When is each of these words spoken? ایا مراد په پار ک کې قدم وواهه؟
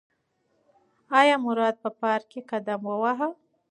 ایا 1.19 1.35
مراد 1.45 1.75
په 1.83 1.89
پار 1.99 2.19
ک 2.23 2.25
کې 2.31 2.39
قدم 2.49 2.81
وواهه؟ 2.89 3.27